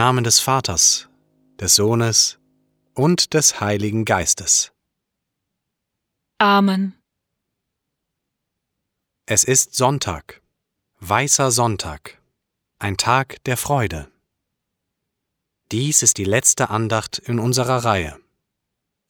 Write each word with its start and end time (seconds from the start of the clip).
Namen 0.00 0.24
des 0.24 0.40
Vaters, 0.40 1.10
des 1.60 1.74
Sohnes 1.74 2.38
und 2.94 3.34
des 3.34 3.60
Heiligen 3.60 4.06
Geistes. 4.06 4.72
Amen. 6.38 6.94
Es 9.26 9.44
ist 9.44 9.74
Sonntag, 9.74 10.40
weißer 11.00 11.50
Sonntag, 11.50 12.18
ein 12.78 12.96
Tag 12.96 13.44
der 13.44 13.58
Freude. 13.58 14.10
Dies 15.70 16.02
ist 16.02 16.16
die 16.16 16.24
letzte 16.24 16.70
Andacht 16.70 17.18
in 17.18 17.38
unserer 17.38 17.84
Reihe. 17.84 18.18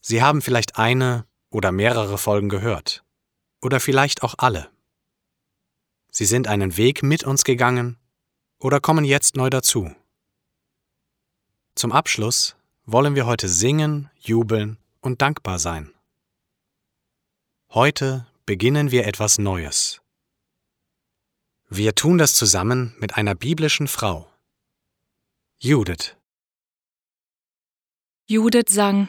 Sie 0.00 0.22
haben 0.22 0.42
vielleicht 0.42 0.77
eine 0.77 1.24
oder 1.51 1.70
mehrere 1.70 2.18
Folgen 2.18 2.48
gehört, 2.48 3.05
oder 3.62 3.78
vielleicht 3.78 4.24
auch 4.24 4.34
alle. 4.39 4.68
Sie 6.11 6.27
sind 6.27 6.48
einen 6.48 6.77
Weg 6.77 7.05
mit 7.05 7.22
uns 7.22 7.45
gegangen 7.45 7.96
oder 8.58 8.80
kommen 8.80 9.05
jetzt 9.05 9.36
neu 9.36 9.51
dazu. 9.51 9.95
Zum 11.80 11.92
Abschluss 11.92 12.57
wollen 12.85 13.14
wir 13.14 13.24
heute 13.24 13.48
singen, 13.48 14.11
jubeln 14.18 14.77
und 15.01 15.23
dankbar 15.23 15.58
sein. 15.58 15.95
Heute 17.70 18.27
beginnen 18.45 18.91
wir 18.91 19.07
etwas 19.07 19.39
Neues. 19.39 20.02
Wir 21.70 21.95
tun 21.95 22.19
das 22.19 22.35
zusammen 22.35 22.95
mit 22.98 23.17
einer 23.17 23.35
biblischen 23.35 23.89
Frau. 23.89 24.30
Judith. 25.58 26.17
Judith 28.27 28.69
sang, 28.69 29.08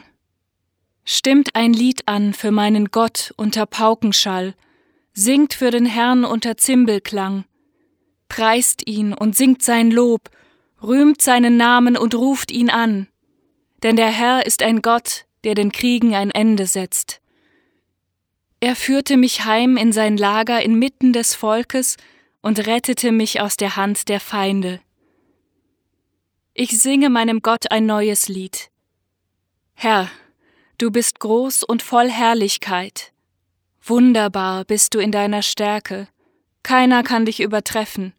Stimmt 1.04 1.54
ein 1.54 1.74
Lied 1.74 2.08
an 2.08 2.32
für 2.32 2.52
meinen 2.52 2.86
Gott 2.86 3.34
unter 3.36 3.66
Paukenschall, 3.66 4.54
singt 5.12 5.52
für 5.52 5.70
den 5.70 5.84
Herrn 5.84 6.24
unter 6.24 6.56
Zimbelklang, 6.56 7.44
preist 8.28 8.88
ihn 8.88 9.12
und 9.12 9.36
singt 9.36 9.62
sein 9.62 9.90
Lob, 9.90 10.30
rühmt 10.82 11.22
seinen 11.22 11.56
Namen 11.56 11.96
und 11.96 12.14
ruft 12.14 12.50
ihn 12.50 12.70
an. 12.70 13.08
Denn 13.82 13.96
der 13.96 14.10
Herr 14.10 14.46
ist 14.46 14.62
ein 14.62 14.82
Gott, 14.82 15.26
der 15.44 15.54
den 15.54 15.72
Kriegen 15.72 16.14
ein 16.14 16.30
Ende 16.30 16.66
setzt. 16.66 17.20
Er 18.60 18.76
führte 18.76 19.16
mich 19.16 19.44
heim 19.44 19.76
in 19.76 19.92
sein 19.92 20.16
Lager 20.16 20.62
inmitten 20.62 21.12
des 21.12 21.34
Volkes 21.34 21.96
und 22.42 22.66
rettete 22.66 23.10
mich 23.10 23.40
aus 23.40 23.56
der 23.56 23.76
Hand 23.76 24.08
der 24.08 24.20
Feinde. 24.20 24.80
Ich 26.54 26.80
singe 26.80 27.10
meinem 27.10 27.40
Gott 27.40 27.70
ein 27.70 27.86
neues 27.86 28.28
Lied. 28.28 28.70
Herr, 29.74 30.10
du 30.78 30.90
bist 30.90 31.18
groß 31.18 31.64
und 31.64 31.82
voll 31.82 32.10
Herrlichkeit. 32.10 33.12
Wunderbar 33.82 34.64
bist 34.64 34.94
du 34.94 35.00
in 35.00 35.10
deiner 35.10 35.42
Stärke. 35.42 36.06
Keiner 36.62 37.02
kann 37.02 37.24
dich 37.24 37.40
übertreffen. 37.40 38.12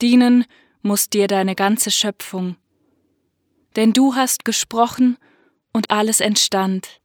Dienen 0.00 0.44
muss 0.82 1.08
dir 1.08 1.28
deine 1.28 1.54
ganze 1.54 1.90
Schöpfung. 1.90 2.56
Denn 3.76 3.92
du 3.92 4.14
hast 4.14 4.44
gesprochen 4.44 5.16
und 5.72 5.90
alles 5.90 6.20
entstand. 6.20 7.00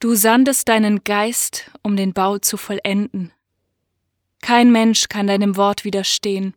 Du 0.00 0.14
sandest 0.14 0.68
deinen 0.68 1.04
Geist, 1.04 1.70
um 1.82 1.96
den 1.96 2.12
Bau 2.12 2.38
zu 2.38 2.56
vollenden. 2.56 3.32
Kein 4.40 4.70
Mensch 4.70 5.08
kann 5.08 5.26
deinem 5.26 5.56
Wort 5.56 5.84
widerstehen. 5.84 6.54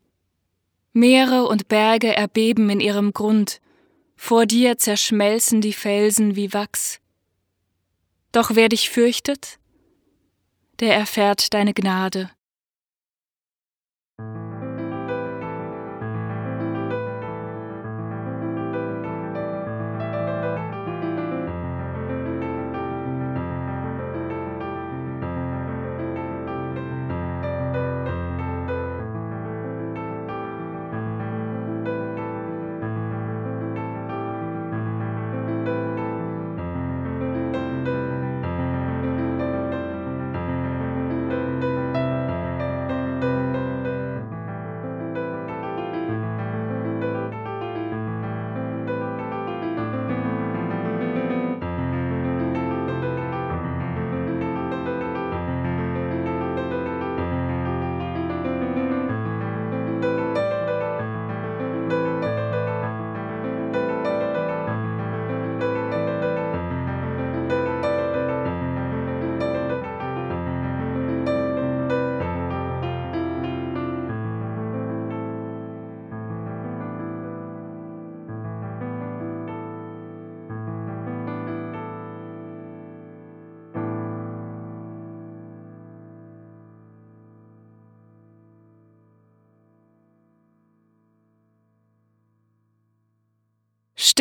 Meere 0.93 1.47
und 1.47 1.67
Berge 1.67 2.15
erbeben 2.15 2.69
in 2.69 2.79
ihrem 2.79 3.13
Grund, 3.13 3.61
vor 4.15 4.45
dir 4.45 4.77
zerschmelzen 4.77 5.61
die 5.61 5.73
Felsen 5.73 6.35
wie 6.35 6.53
Wachs. 6.53 6.99
Doch 8.31 8.51
wer 8.53 8.69
dich 8.69 8.89
fürchtet, 8.89 9.57
der 10.79 10.95
erfährt 10.95 11.53
deine 11.53 11.73
Gnade. 11.73 12.29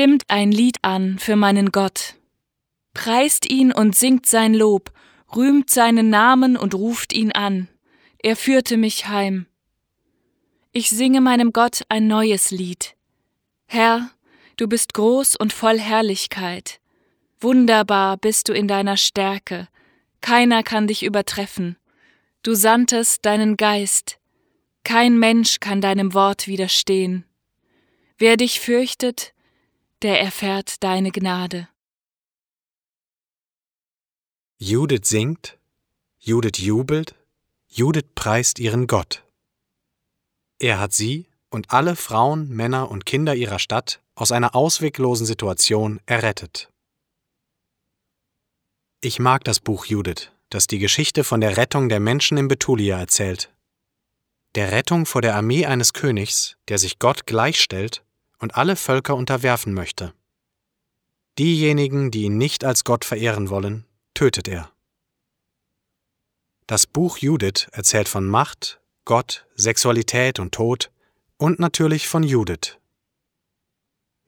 Stimmt 0.01 0.25
ein 0.29 0.51
Lied 0.51 0.79
an 0.81 1.19
für 1.19 1.37
meinen 1.37 1.73
Gott. 1.73 2.15
Preist 2.95 3.51
ihn 3.51 3.71
und 3.71 3.95
singt 3.95 4.25
sein 4.25 4.55
Lob, 4.55 4.93
rühmt 5.37 5.69
seinen 5.69 6.09
Namen 6.09 6.57
und 6.57 6.75
ruft 6.75 7.13
ihn 7.13 7.33
an. 7.33 7.69
Er 8.23 8.35
führte 8.35 8.79
mich 8.79 9.09
heim. 9.09 9.45
Ich 10.73 10.89
singe 10.89 11.21
meinem 11.21 11.53
Gott 11.53 11.83
ein 11.91 12.07
neues 12.07 12.51
Lied. 12.51 12.97
Herr, 13.67 14.11
du 14.57 14.69
bist 14.69 14.95
groß 14.95 15.37
und 15.37 15.53
voll 15.53 15.79
Herrlichkeit. 15.79 16.81
Wunderbar 17.39 18.17
bist 18.17 18.49
du 18.49 18.55
in 18.55 18.69
deiner 18.69 18.97
Stärke. 18.97 19.69
Keiner 20.23 20.63
kann 20.63 20.87
dich 20.87 21.03
übertreffen. 21.03 21.77
Du 22.43 22.55
sandtest 22.55 23.27
deinen 23.27 23.59
Geist. 23.59 24.19
Kein 24.83 25.19
Mensch 25.19 25.61
kann 25.61 25.83
deinem 25.83 26.15
Wort 26.15 26.47
widerstehen. 26.47 27.27
Wer 28.17 28.39
dich 28.39 28.61
fürchtet, 28.61 29.35
der 30.03 30.21
erfährt 30.21 30.83
deine 30.83 31.11
Gnade. 31.11 31.69
Judith 34.59 35.07
singt, 35.07 35.59
Judith 36.19 36.59
jubelt, 36.59 37.15
Judith 37.69 38.07
preist 38.15 38.59
ihren 38.59 38.87
Gott. 38.87 39.25
Er 40.59 40.79
hat 40.79 40.93
sie 40.93 41.27
und 41.51 41.71
alle 41.71 41.97
Frauen, 41.97 42.49
Männer 42.49 42.91
und 42.91 43.07
Kinder 43.07 43.35
ihrer 43.35 43.59
Stadt 43.59 44.01
aus 44.15 44.33
einer 44.33 44.55
ausweglosen 44.55 45.27
Situation 45.27 46.01
errettet. 46.07 46.71
Ich 49.01 49.19
mag 49.19 49.45
das 49.45 49.61
Buch 49.61 49.87
Judith, 49.87 50.31
das 50.51 50.67
die 50.67 50.79
Geschichte 50.79 51.25
von 51.25 51.41
der 51.41 51.57
Rettung 51.57 51.89
der 51.89 52.01
Menschen 52.01 52.37
in 52.37 52.49
Betulia 52.49 52.99
erzählt. 52.99 53.51
Der 54.57 54.73
Rettung 54.73 55.07
vor 55.07 55.23
der 55.23 55.37
Armee 55.37 55.65
eines 55.65 55.93
Königs, 55.93 56.57
der 56.69 56.79
sich 56.79 56.99
Gott 56.99 57.27
gleichstellt 57.27 58.03
und 58.41 58.57
alle 58.57 58.77
Völker 58.77 59.15
unterwerfen 59.15 59.73
möchte. 59.73 60.13
Diejenigen, 61.39 62.11
die 62.11 62.25
ihn 62.25 62.39
nicht 62.39 62.65
als 62.65 62.85
Gott 62.85 63.05
verehren 63.05 63.51
wollen, 63.51 63.87
tötet 64.15 64.49
er. 64.49 64.73
Das 66.67 66.87
Buch 66.87 67.19
Judith 67.19 67.69
erzählt 67.73 68.09
von 68.09 68.27
Macht, 68.27 68.81
Gott, 69.05 69.47
Sexualität 69.55 70.39
und 70.39 70.53
Tod 70.53 70.91
und 71.37 71.59
natürlich 71.59 72.09
von 72.09 72.23
Judith. 72.23 72.79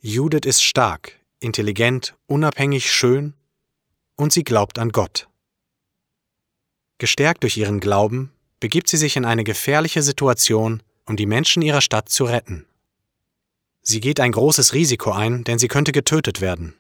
Judith 0.00 0.47
ist 0.47 0.62
stark, 0.62 1.20
intelligent, 1.38 2.17
unabhängig, 2.26 2.91
schön 2.91 3.35
und 4.17 4.32
sie 4.32 4.44
glaubt 4.44 4.79
an 4.79 4.91
Gott. 4.91 5.29
Gestärkt 6.99 7.43
durch 7.43 7.56
ihren 7.56 7.81
Glauben 7.81 8.32
begibt 8.61 8.88
sie 8.88 8.97
sich 8.97 9.17
in 9.17 9.25
eine 9.25 9.44
gefährliche 9.44 10.03
Situation, 10.03 10.82
um 11.06 11.17
die 11.17 11.26
Menschen 11.26 11.62
ihrer 11.62 11.81
Stadt 11.81 12.08
zu 12.08 12.25
retten. 12.25 12.67
Sie 13.82 14.00
geht 14.00 14.20
ein 14.20 14.32
großes 14.32 14.73
Risiko 14.75 15.11
ein, 15.11 15.44
denn 15.44 15.58
sie 15.58 15.69
könnte 15.69 15.93
getötet 15.93 16.40
werden. 16.40 16.75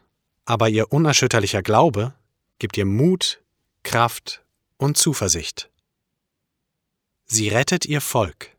Aber 0.44 0.68
ihr 0.68 0.92
unerschütterlicher 0.92 1.62
Glaube 1.62 2.14
gibt 2.58 2.76
ihr 2.76 2.84
Mut, 2.84 3.40
Kraft 3.82 4.42
und 4.76 4.96
Zuversicht. 4.96 5.68
Sie 7.26 7.48
rettet 7.48 7.86
ihr 7.86 8.00
Volk. 8.00 8.50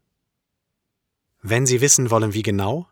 Wenn 1.41 1.65
Sie 1.65 1.81
wissen 1.81 2.09
wollen, 2.09 2.33
wie 2.33 2.41
genau, 2.41 2.87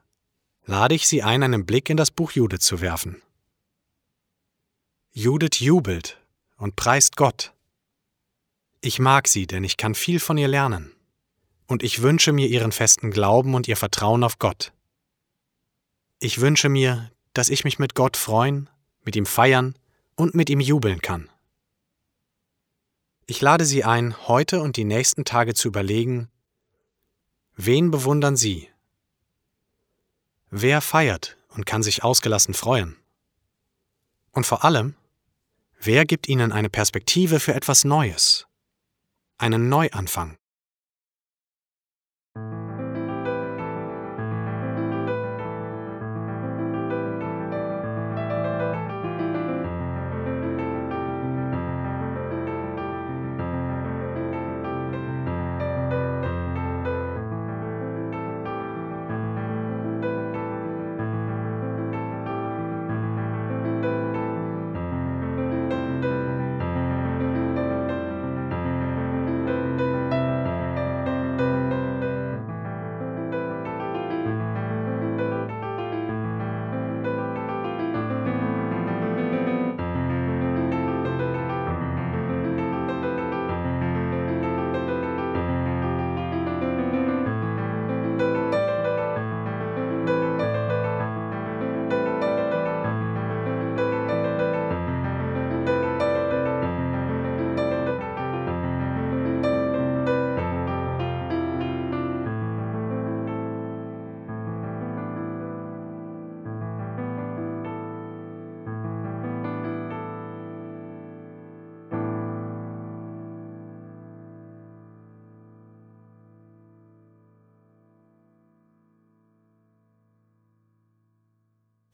lade 0.65 0.93
ich 0.93 1.07
Sie 1.07 1.23
ein, 1.23 1.41
einen 1.41 1.65
Blick 1.65 1.89
in 1.89 1.97
das 1.97 2.11
Buch 2.11 2.31
Judith 2.31 2.59
zu 2.59 2.81
werfen. 2.81 3.21
Judith 5.13 5.59
jubelt 5.59 6.17
und 6.57 6.75
preist 6.75 7.17
Gott. 7.17 7.53
Ich 8.79 8.99
mag 8.99 9.27
sie, 9.27 9.47
denn 9.47 9.63
ich 9.63 9.77
kann 9.77 9.95
viel 9.95 10.19
von 10.19 10.37
ihr 10.37 10.47
lernen. 10.47 10.91
Und 11.67 11.83
ich 11.83 12.01
wünsche 12.01 12.31
mir 12.31 12.47
ihren 12.47 12.71
festen 12.71 13.11
Glauben 13.11 13.53
und 13.53 13.67
ihr 13.67 13.77
Vertrauen 13.77 14.23
auf 14.23 14.39
Gott. 14.39 14.71
Ich 16.23 16.39
wünsche 16.39 16.69
mir, 16.69 17.11
dass 17.33 17.49
ich 17.49 17.63
mich 17.63 17.79
mit 17.79 17.95
Gott 17.95 18.15
freuen, 18.15 18.69
mit 19.03 19.15
ihm 19.15 19.25
feiern 19.25 19.75
und 20.15 20.35
mit 20.35 20.51
ihm 20.51 20.59
jubeln 20.59 21.01
kann. 21.01 21.27
Ich 23.25 23.41
lade 23.41 23.65
Sie 23.65 23.83
ein, 23.83 24.15
heute 24.27 24.61
und 24.61 24.77
die 24.77 24.83
nächsten 24.83 25.25
Tage 25.25 25.55
zu 25.55 25.67
überlegen, 25.67 26.29
wen 27.55 27.89
bewundern 27.89 28.37
Sie? 28.37 28.69
Wer 30.51 30.81
feiert 30.81 31.37
und 31.49 31.65
kann 31.65 31.81
sich 31.81 32.03
ausgelassen 32.03 32.53
freuen? 32.53 32.97
Und 34.31 34.45
vor 34.45 34.63
allem, 34.63 34.93
wer 35.79 36.05
gibt 36.05 36.29
Ihnen 36.29 36.51
eine 36.51 36.69
Perspektive 36.69 37.39
für 37.39 37.55
etwas 37.55 37.83
Neues? 37.83 38.45
Einen 39.39 39.69
Neuanfang? 39.69 40.37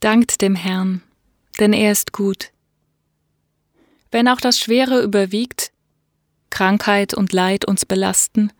Dankt 0.07 0.41
dem 0.41 0.55
Herrn, 0.55 1.01
denn 1.59 1.73
er 1.73 1.91
ist 1.91 2.13
gut. 2.13 2.53
Wenn 4.09 4.29
auch 4.29 4.39
das 4.39 4.57
Schwere 4.57 5.01
überwiegt, 5.01 5.73
Krankheit 6.49 7.13
und 7.13 7.33
Leid 7.33 7.65
uns 7.65 7.85
belasten, 7.85 8.53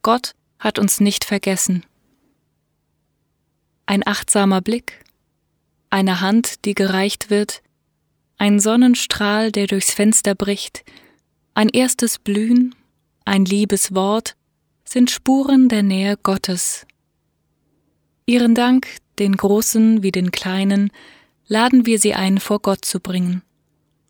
Gott 0.00 0.34
hat 0.58 0.78
uns 0.78 0.98
nicht 0.98 1.26
vergessen. 1.26 1.84
Ein 3.84 4.06
achtsamer 4.06 4.62
Blick, 4.62 5.04
eine 5.90 6.22
Hand, 6.22 6.64
die 6.64 6.74
gereicht 6.74 7.28
wird, 7.28 7.60
ein 8.38 8.58
Sonnenstrahl, 8.58 9.52
der 9.52 9.66
durchs 9.66 9.92
Fenster 9.92 10.34
bricht, 10.34 10.86
ein 11.52 11.68
erstes 11.68 12.18
Blühen, 12.18 12.74
ein 13.26 13.44
liebes 13.44 13.94
Wort 13.94 14.36
sind 14.86 15.10
Spuren 15.10 15.68
der 15.68 15.82
Nähe 15.82 16.16
Gottes. 16.16 16.86
Ihren 18.24 18.54
Dank, 18.54 18.86
den 19.18 19.36
Großen 19.36 20.02
wie 20.02 20.12
den 20.12 20.30
Kleinen, 20.30 20.90
laden 21.46 21.86
wir 21.86 21.98
sie 21.98 22.14
ein, 22.14 22.38
vor 22.38 22.60
Gott 22.60 22.84
zu 22.84 23.00
bringen, 23.00 23.42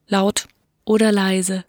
laut 0.06 0.48
oder 0.84 1.12
leise. 1.12 1.64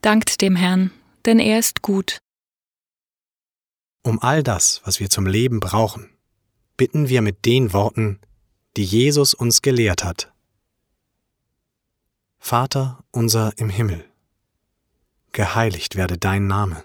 Dankt 0.00 0.42
dem 0.42 0.56
Herrn, 0.56 0.90
denn 1.24 1.38
er 1.38 1.58
ist 1.58 1.80
gut. 1.80 2.18
Um 4.02 4.20
all 4.20 4.42
das, 4.42 4.82
was 4.84 5.00
wir 5.00 5.08
zum 5.08 5.26
Leben 5.26 5.60
brauchen, 5.60 6.10
bitten 6.76 7.08
wir 7.08 7.22
mit 7.22 7.46
den 7.46 7.72
Worten, 7.72 8.20
die 8.76 8.84
Jesus 8.84 9.32
uns 9.32 9.62
gelehrt 9.62 10.04
hat. 10.04 10.32
Vater 12.38 13.02
unser 13.10 13.56
im 13.56 13.70
Himmel, 13.70 14.04
geheiligt 15.32 15.96
werde 15.96 16.18
dein 16.18 16.46
Name 16.46 16.84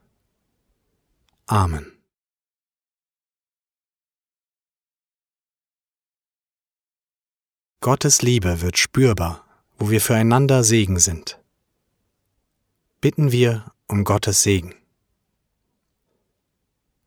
Amen. 1.51 1.91
Gottes 7.81 8.21
Liebe 8.21 8.61
wird 8.61 8.77
spürbar, 8.77 9.45
wo 9.77 9.89
wir 9.89 9.99
füreinander 9.99 10.63
Segen 10.63 10.97
sind. 10.97 11.41
Bitten 13.01 13.33
wir 13.33 13.73
um 13.87 14.05
Gottes 14.05 14.43
Segen. 14.43 14.73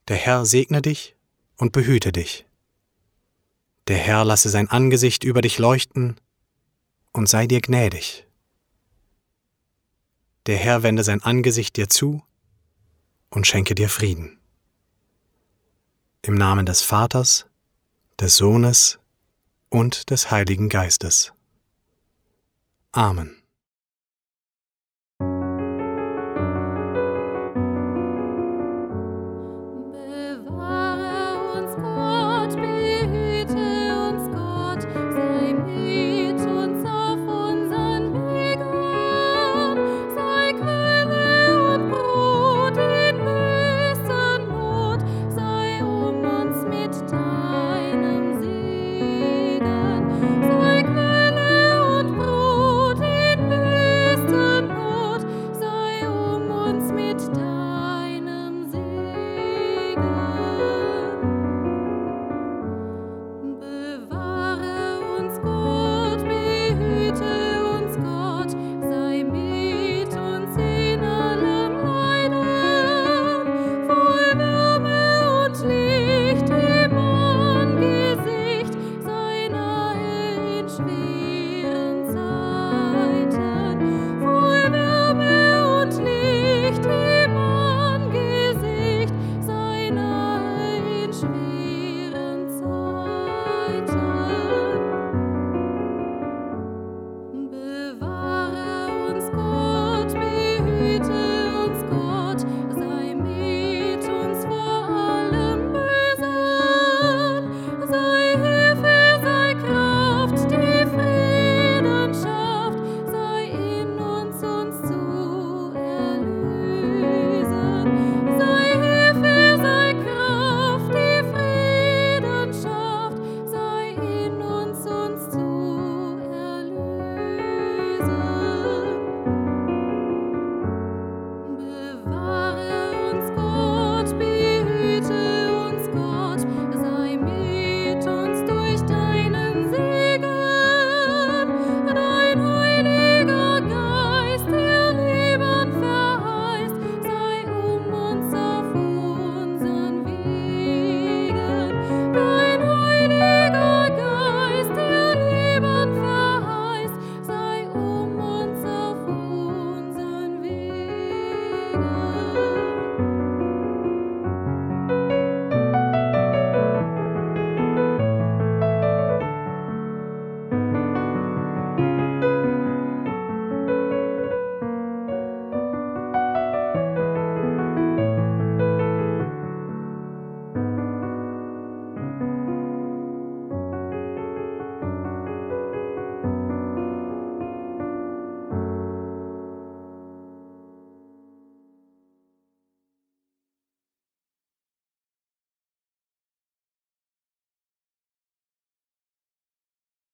Der 0.08 0.18
Herr 0.18 0.44
segne 0.44 0.82
dich 0.82 1.16
und 1.56 1.72
behüte 1.72 2.12
dich. 2.12 2.44
Der 3.88 3.96
Herr 3.96 4.26
lasse 4.26 4.50
sein 4.50 4.68
Angesicht 4.68 5.24
über 5.24 5.40
dich 5.40 5.58
leuchten 5.58 6.20
und 7.12 7.30
sei 7.30 7.46
dir 7.46 7.62
gnädig. 7.62 8.26
Der 10.44 10.58
Herr 10.58 10.82
wende 10.82 11.02
sein 11.02 11.22
Angesicht 11.22 11.78
dir 11.78 11.88
zu 11.88 12.22
und 13.34 13.46
schenke 13.46 13.74
dir 13.74 13.88
Frieden. 13.88 14.38
Im 16.22 16.34
Namen 16.34 16.64
des 16.64 16.82
Vaters, 16.82 17.46
des 18.18 18.36
Sohnes 18.36 18.98
und 19.68 20.10
des 20.10 20.30
Heiligen 20.30 20.68
Geistes. 20.68 21.32
Amen. 22.92 23.43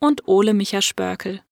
und 0.00 0.26
Ole 0.28 0.54
Micha 0.54 0.82
Spörkel. 0.82 1.42